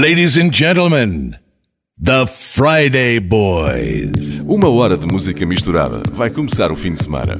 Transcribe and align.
Ladies 0.00 0.38
and 0.38 0.50
gentlemen, 0.50 1.36
The 2.02 2.26
Friday 2.26 3.20
Boys. 3.20 4.38
Uma 4.46 4.70
hora 4.70 4.96
de 4.96 5.06
música 5.06 5.44
misturada. 5.44 6.02
Vai 6.14 6.30
começar 6.30 6.72
o 6.72 6.74
fim 6.74 6.92
de 6.92 7.04
semana. 7.04 7.34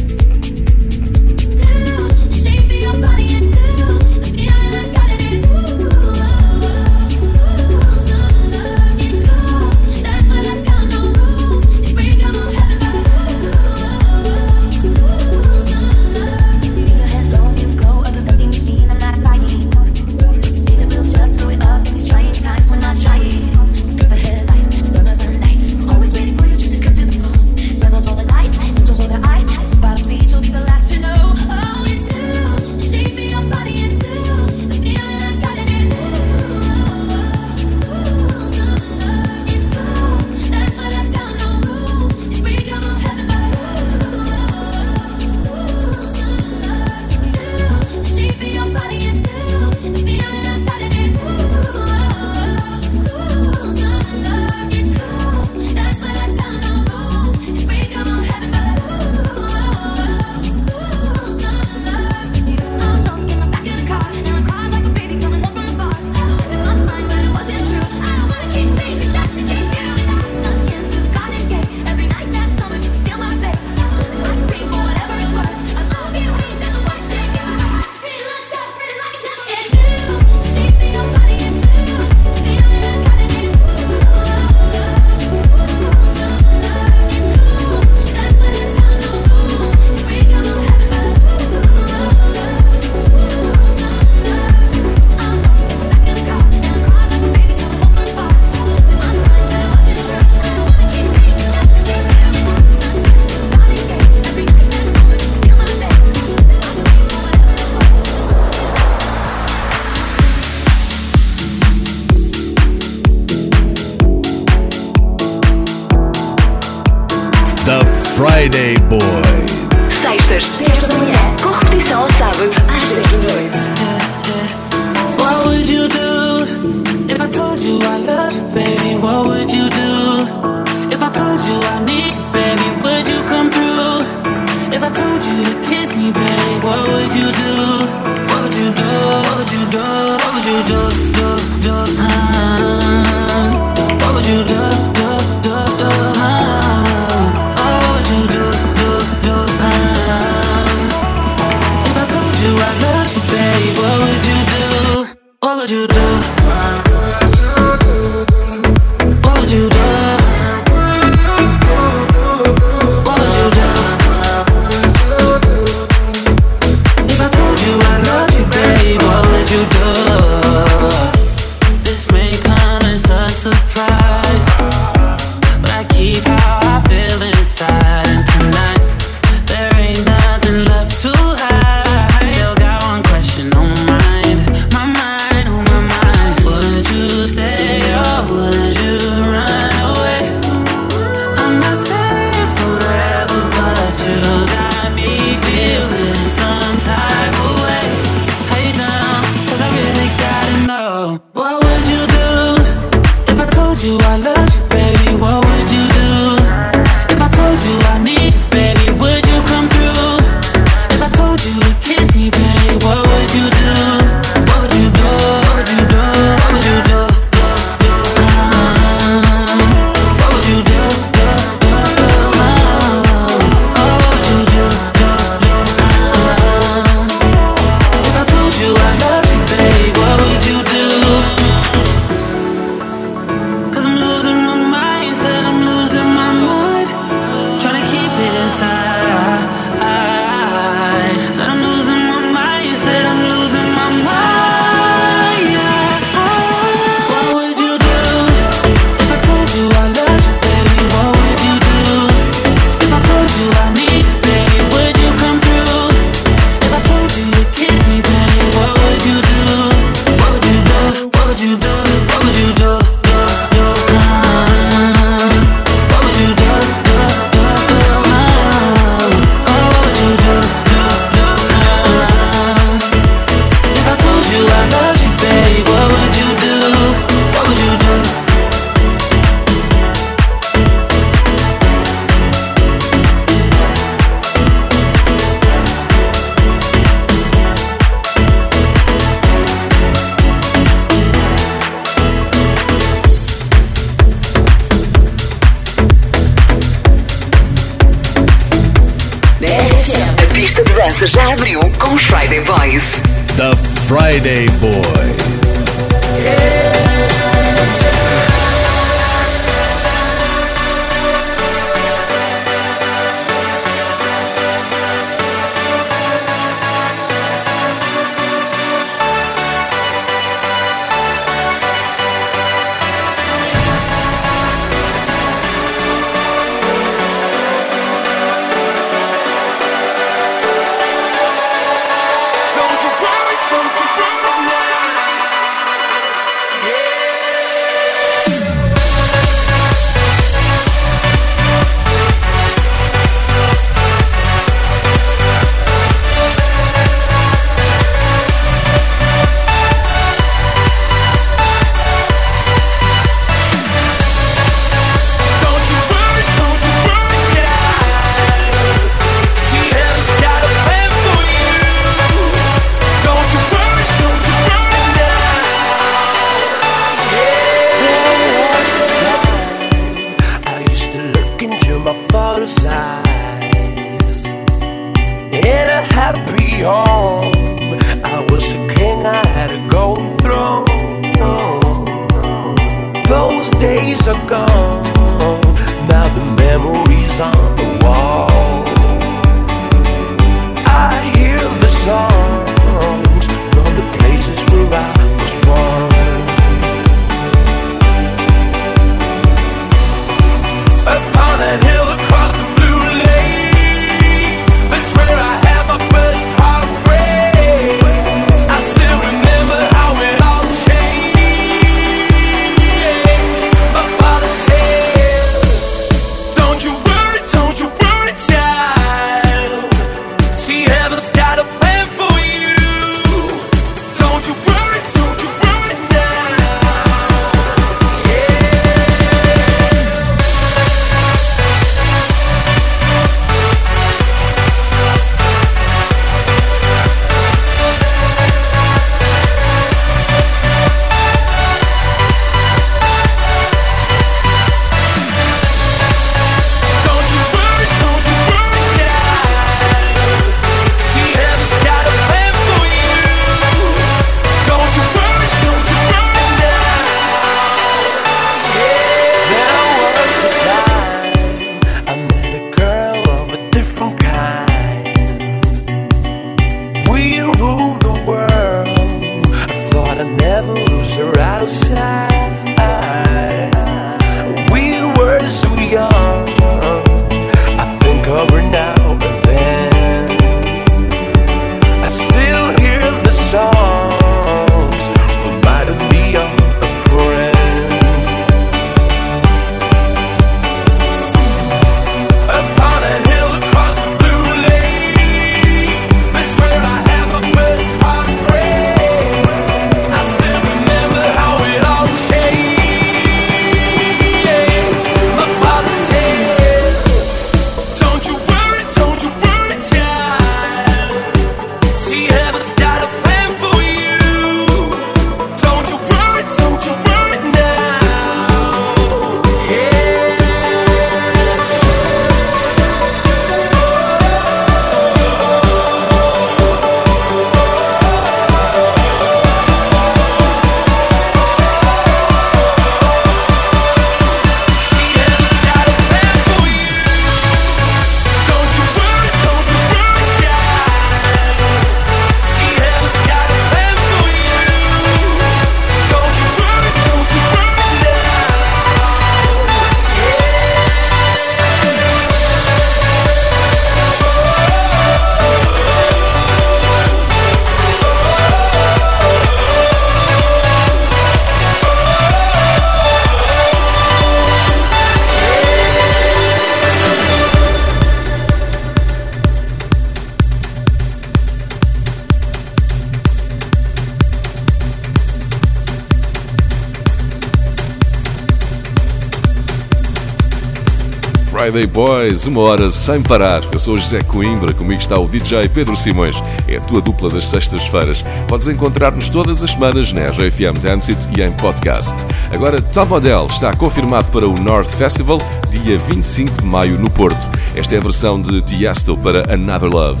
Highway 581.50 581.66
Boys, 581.66 582.26
uma 582.28 582.42
hora 582.42 582.70
sem 582.70 583.02
parar. 583.02 583.42
Eu 583.50 583.58
sou 583.58 583.76
José 583.76 584.00
Coimbra, 584.02 584.54
comigo 584.54 584.80
está 584.80 584.96
o 585.00 585.08
DJ 585.08 585.48
Pedro 585.48 585.74
Simões. 585.74 586.14
É 586.46 586.58
a 586.58 586.60
tua 586.60 586.80
dupla 586.80 587.10
das 587.10 587.26
sextas-feiras. 587.26 588.04
Podes 588.28 588.46
encontrar-nos 588.46 589.08
todas 589.08 589.42
as 589.42 589.50
semanas 589.50 589.92
na 589.92 590.02
RFM 590.02 590.60
Dancet 590.62 591.08
e 591.16 591.20
em 591.20 591.32
podcast. 591.32 592.06
Agora, 592.30 592.62
Top 592.62 592.94
Odell 592.94 593.26
está 593.26 593.52
confirmado 593.52 594.12
para 594.12 594.28
o 594.28 594.38
North 594.38 594.68
Festival, 594.68 595.18
dia 595.50 595.76
25 595.76 596.40
de 596.40 596.46
maio, 596.46 596.78
no 596.78 596.88
Porto. 596.88 597.18
Esta 597.56 597.74
é 597.74 597.78
a 597.78 597.82
versão 597.82 598.22
de 598.22 598.40
Tiesto 598.42 598.96
para 598.96 599.34
Another 599.34 599.68
Love. 599.68 600.00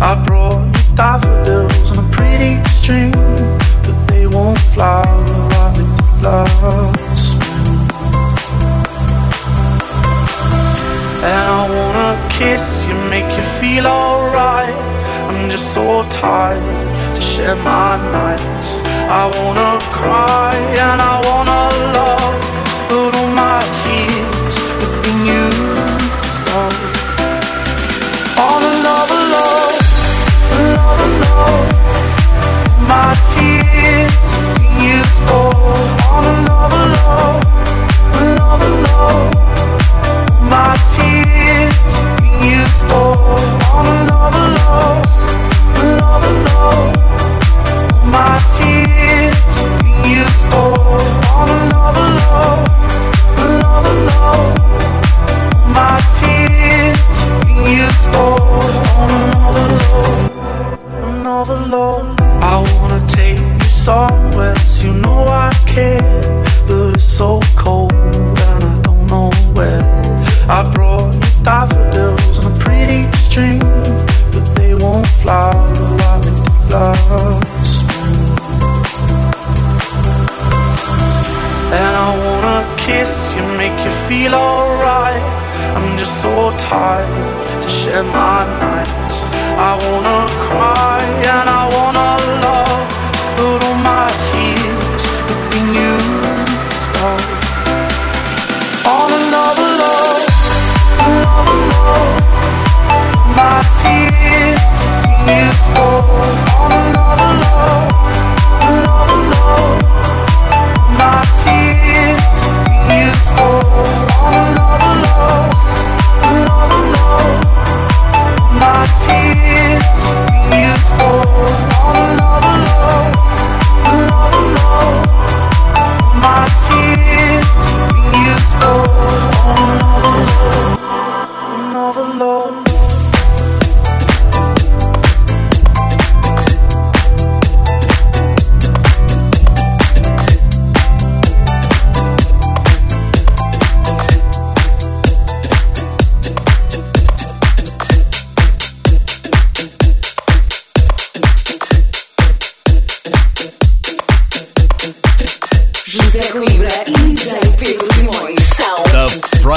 I 0.00 0.14
brought 0.14 0.47
Daffodils 0.98 1.92
on 1.92 2.04
a 2.04 2.08
pretty 2.10 2.60
string, 2.64 3.12
but 3.84 3.96
they 4.08 4.26
won't 4.26 4.58
flower 4.74 5.24
like 5.54 5.78
love 6.24 7.18
spring. 7.18 7.78
And 11.22 11.44
I 11.58 11.62
wanna 11.76 12.28
kiss 12.28 12.84
you, 12.88 12.94
make 13.14 13.30
you 13.36 13.44
feel 13.60 13.86
alright. 13.86 14.74
I'm 15.28 15.48
just 15.48 15.72
so 15.72 16.02
tired 16.10 17.14
to 17.14 17.20
share 17.22 17.54
my 17.54 17.96
nights. 18.10 18.82
I 19.22 19.30
wanna 19.38 19.78
cry 19.92 20.56
and 20.84 21.00
I 21.00 21.16
wanna 21.28 21.62
love, 21.98 22.40
but 22.88 23.14
all 23.14 23.30
my 23.44 23.62
tears 23.82 24.56
have 24.80 24.96
been 25.04 25.20
used 25.42 26.48
up. 26.58 26.74
All 28.36 28.77
my 32.98 33.14
tears. 33.30 33.88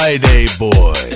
Friday 0.02 0.46
Boy. 0.58 1.12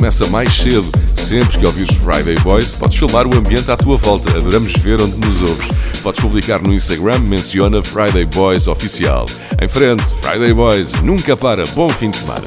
Começa 0.00 0.26
mais 0.28 0.56
cedo. 0.56 0.90
Sempre 1.14 1.58
que 1.58 1.66
ouvires 1.66 1.94
Friday 1.96 2.34
Boys, 2.36 2.72
podes 2.72 2.96
filmar 2.96 3.26
o 3.26 3.36
ambiente 3.36 3.70
à 3.70 3.76
tua 3.76 3.98
volta. 3.98 4.30
Adoramos 4.34 4.72
ver 4.76 4.98
onde 4.98 5.18
nos 5.18 5.42
ouves. 5.42 5.68
Podes 6.02 6.18
publicar 6.20 6.62
no 6.62 6.72
Instagram, 6.72 7.18
menciona 7.18 7.82
Friday 7.82 8.24
Boys 8.24 8.66
Oficial. 8.66 9.26
Em 9.60 9.68
frente, 9.68 10.02
Friday 10.22 10.54
Boys, 10.54 11.02
nunca 11.02 11.36
para. 11.36 11.64
Bom 11.74 11.90
fim 11.90 12.08
de 12.08 12.16
semana. 12.16 12.46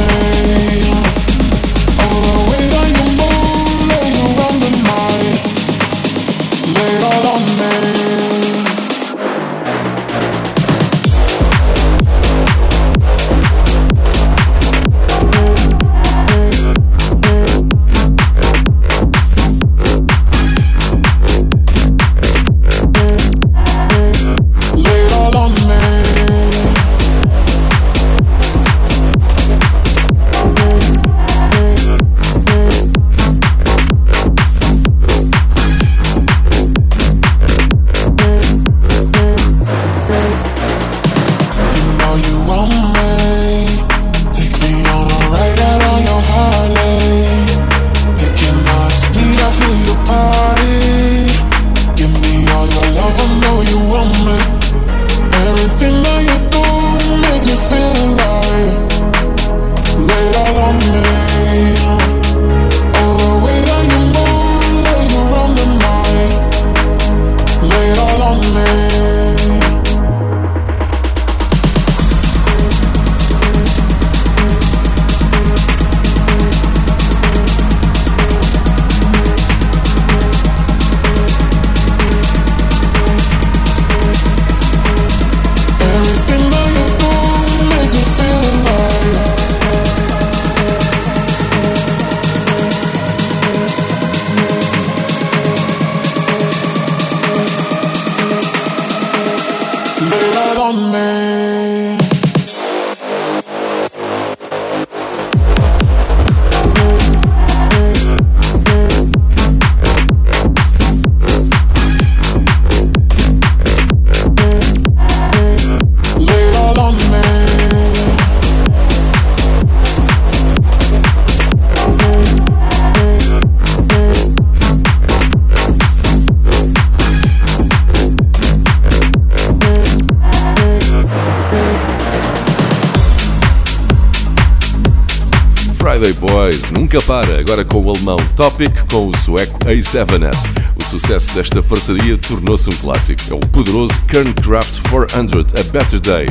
agora 137.51 137.65
com 137.65 137.81
o 137.81 137.89
alemão 137.89 138.15
Topic 138.37 138.71
com 138.89 139.07
o 139.07 139.17
sueco 139.17 139.59
A7S. 139.65 140.49
O 140.79 140.83
sucesso 140.85 141.33
desta 141.33 141.61
parceria 141.61 142.17
tornou-se 142.17 142.69
um 142.69 142.77
clássico. 142.77 143.21
É 143.29 143.33
o 143.33 143.39
poderoso 143.39 143.93
Kerncraft 144.07 144.89
400 144.89 145.59
A 145.59 145.63
Better 145.63 145.99
Day. 145.99 146.27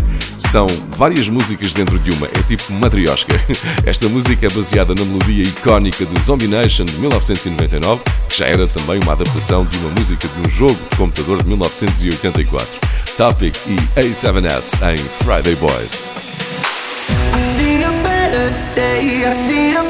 São 0.51 0.67
várias 0.97 1.29
músicas 1.29 1.75
dentro 1.75 1.99
de 1.99 2.11
uma, 2.13 2.27
é 2.27 2.43
tipo 2.49 2.73
matriosca. 2.73 3.35
Esta 3.85 4.09
música 4.09 4.47
é 4.47 4.49
baseada 4.49 4.95
na 4.95 5.05
melodia 5.05 5.43
icónica 5.43 6.07
de 6.07 6.21
Zombie 6.23 6.49
Nation 6.49 6.87
de 6.87 6.95
1999, 6.95 8.01
que 8.27 8.39
já 8.39 8.47
era 8.47 8.67
também 8.67 8.99
uma 9.03 9.13
adaptação 9.13 9.67
de 9.67 9.77
uma 9.77 9.91
música 9.91 10.27
de 10.27 10.49
um 10.49 10.51
jogo 10.51 10.79
de 10.91 10.97
computador 10.97 11.43
de 11.43 11.49
1984. 11.49 12.67
Topic 13.19 13.55
e 13.67 13.77
A7S 14.01 14.81
em 14.91 14.97
Friday 14.97 15.55
Boys. 15.57 16.09
I 17.35 17.39
see 17.39 17.85
a 17.85 17.91
better 18.03 18.51
day 18.75 19.90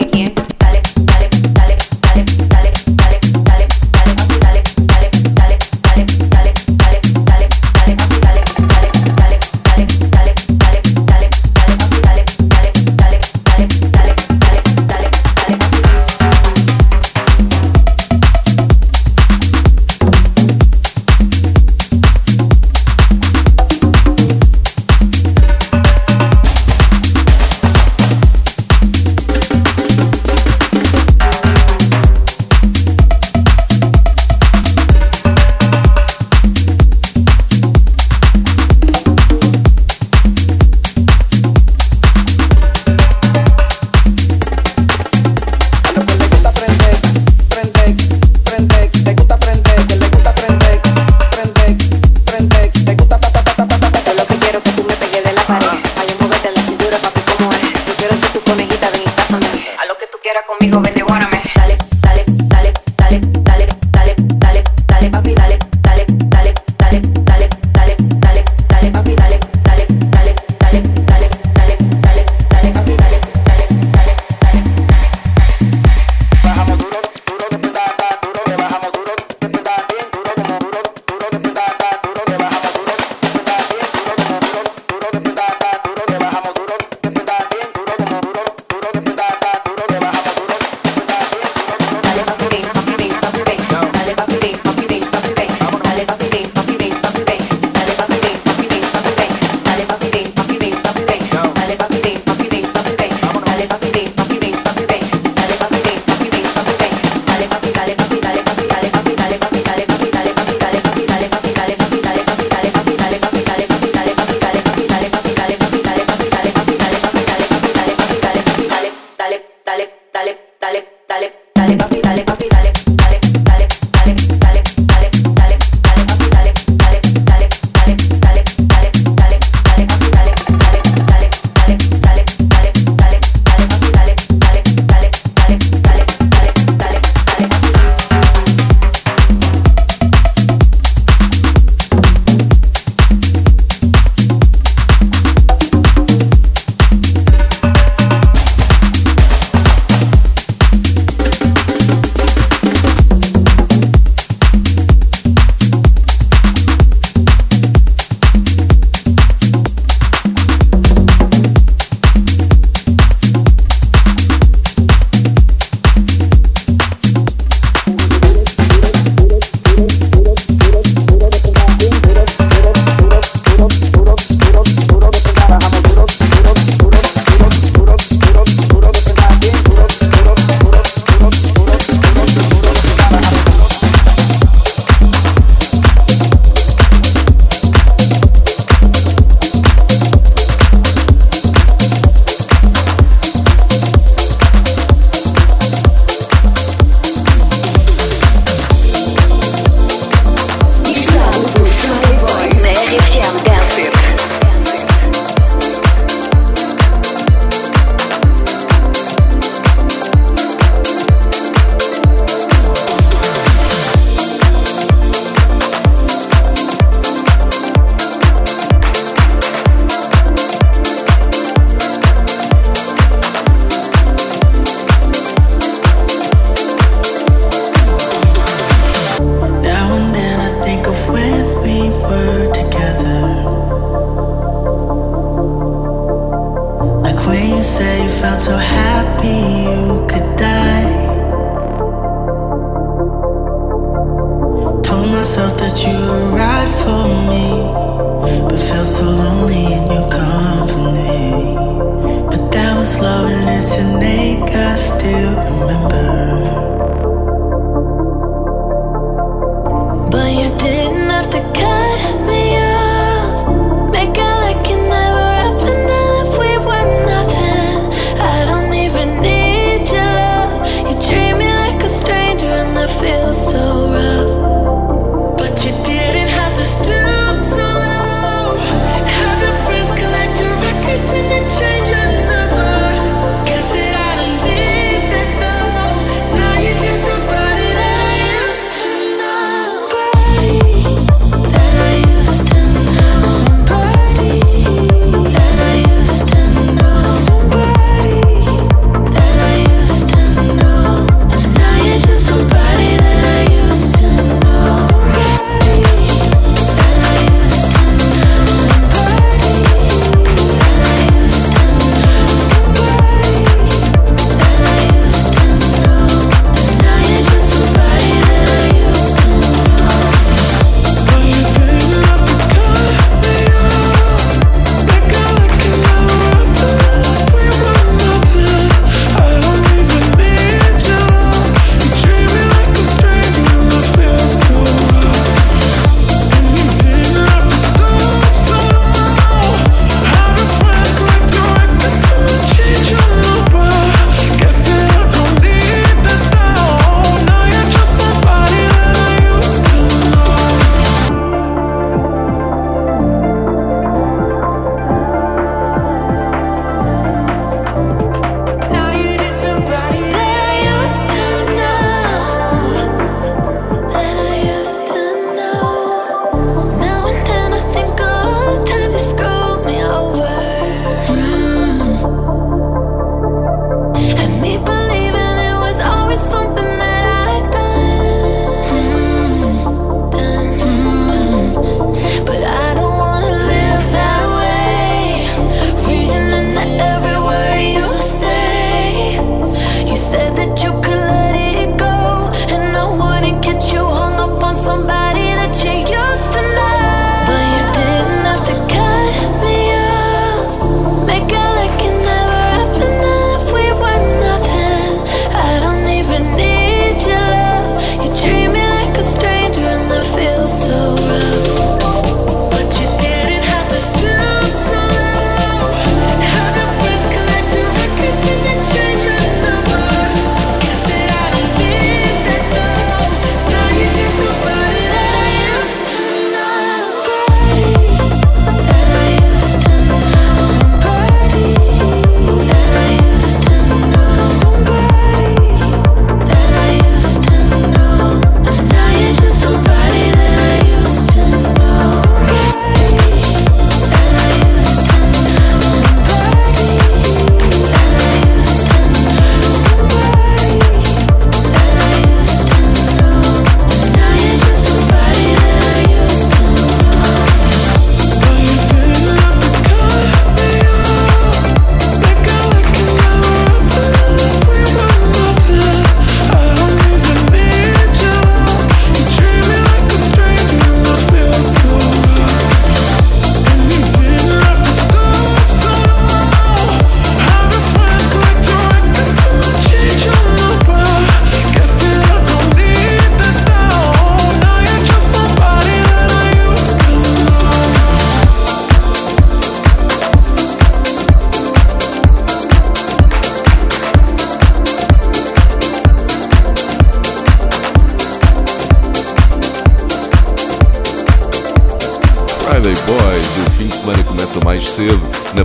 you. 255.11 255.50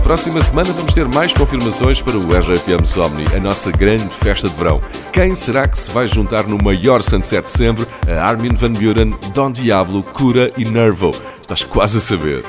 Próxima 0.07 0.41
semana 0.41 0.71
vamos 0.71 0.93
ter 0.93 1.05
mais 1.05 1.33
confirmações 1.33 2.01
para 2.01 2.15
o 2.15 2.29
RFM 2.31 2.85
Somni, 2.85 3.25
a 3.35 3.41
nossa 3.41 3.69
grande 3.73 4.07
festa 4.07 4.47
de 4.47 4.55
verão. 4.55 4.79
Quem 5.11 5.35
será 5.35 5.67
que 5.67 5.77
se 5.77 5.91
vai 5.91 6.07
juntar 6.07 6.47
no 6.47 6.57
maior 6.57 7.01
sunset 7.03 7.43
de 7.43 7.51
sempre? 7.51 7.85
A 8.07 8.23
Armin 8.23 8.55
Van 8.55 8.71
Buren, 8.71 9.13
Don 9.33 9.51
Diablo, 9.51 10.01
Cura 10.01 10.49
e 10.57 10.63
Nervo. 10.63 11.11
Estás 11.41 11.65
quase 11.65 11.97
a 11.97 11.99
saber. 11.99 12.41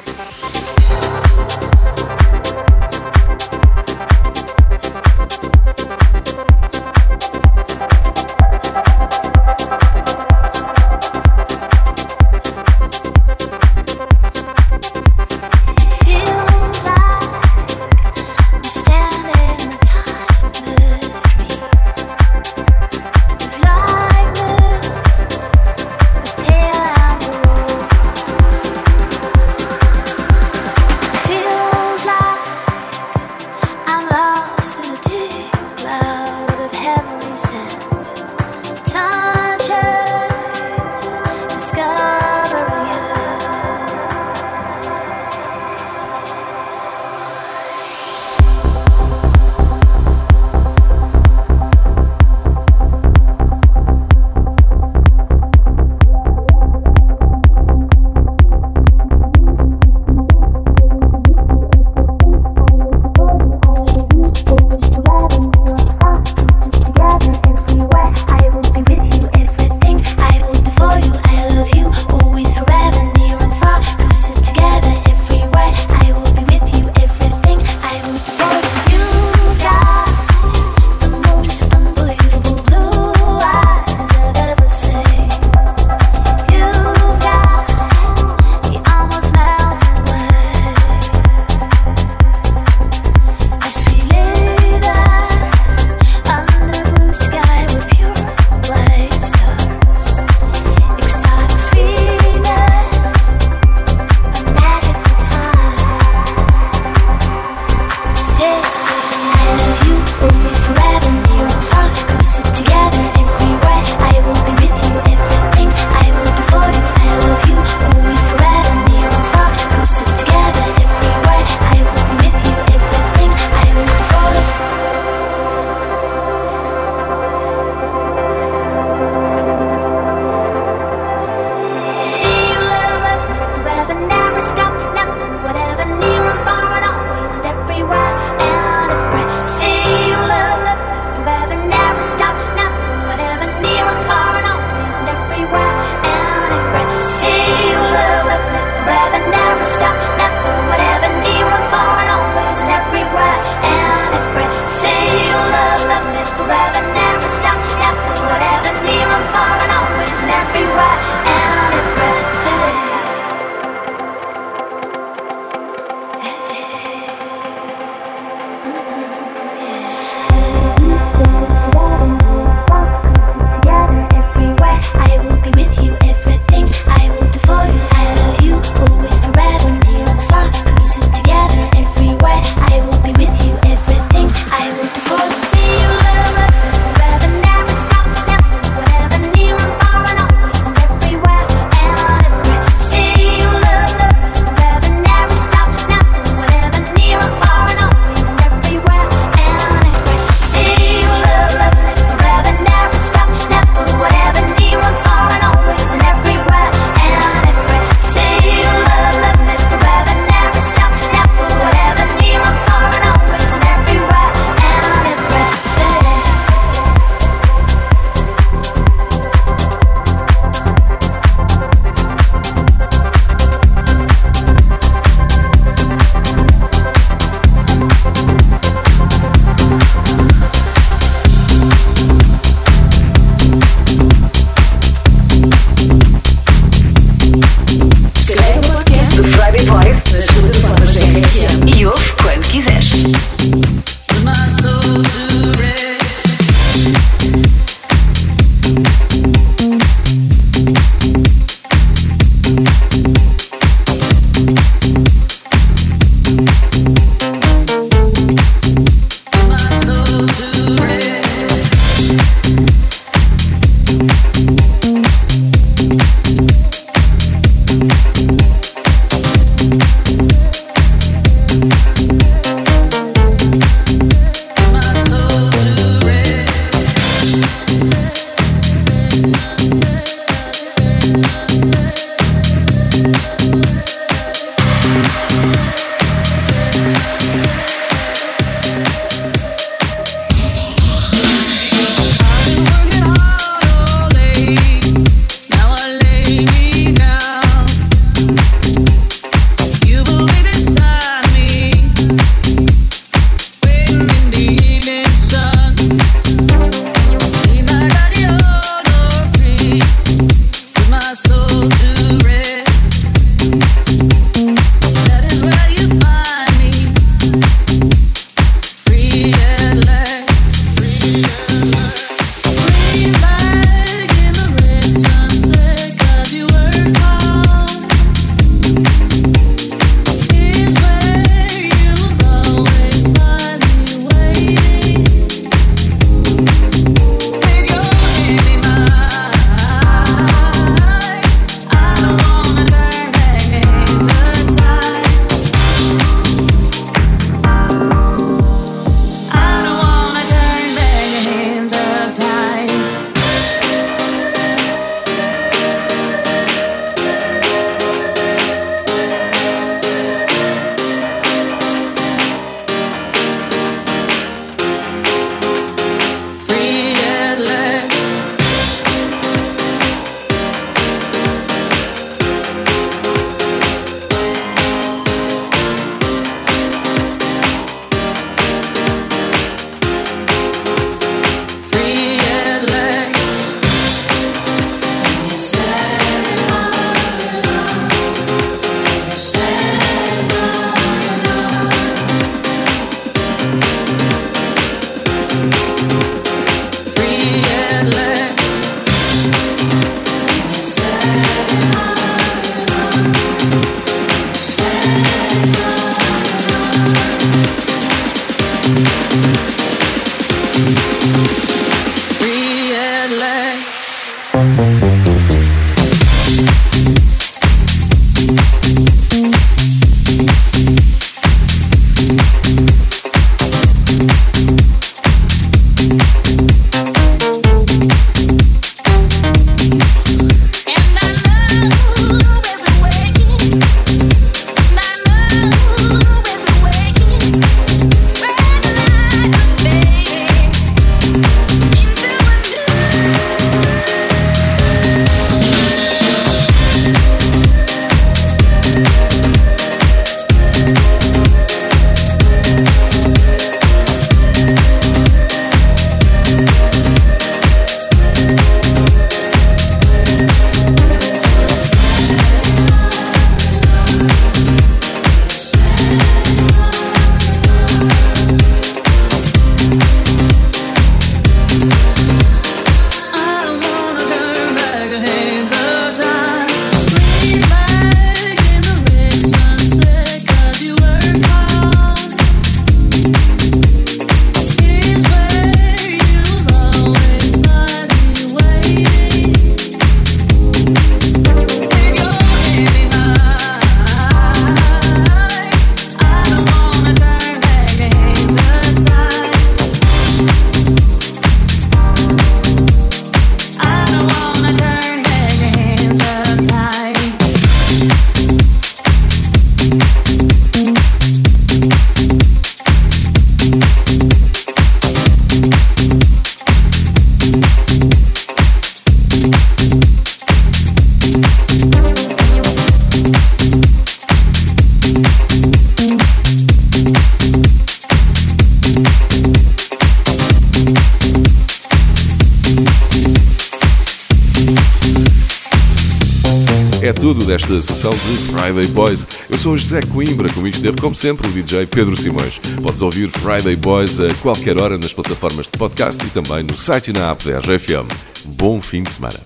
Sessão 537.62 537.90
de 537.90 538.16
Friday 538.32 538.66
Boys. 538.68 539.06
Eu 539.28 539.38
sou 539.38 539.54
o 539.54 539.58
José 539.58 539.80
Coimbra, 539.82 540.28
comigo 540.32 540.56
esteve, 540.56 540.80
como 540.80 540.94
sempre, 540.94 541.26
o 541.28 541.30
DJ 541.30 541.66
Pedro 541.66 541.96
Simões. 541.96 542.38
Podes 542.62 542.82
ouvir 542.82 543.08
Friday 543.10 543.56
Boys 543.56 544.00
a 544.00 544.12
qualquer 544.22 544.60
hora 544.60 544.78
nas 544.78 544.92
plataformas 544.92 545.46
de 545.46 545.58
podcast 545.58 546.04
e 546.04 546.10
também 546.10 546.42
no 546.42 546.56
site 546.56 546.88
e 546.88 546.92
na 546.92 547.10
app 547.10 547.24
da 547.24 547.38
RFM. 547.38 547.88
Bom 548.24 548.60
fim 548.60 548.82
de 548.82 548.90
semana. 548.90 549.18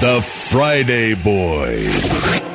The 0.00 0.20
Friday 0.20 1.14
Boys. 1.16 2.51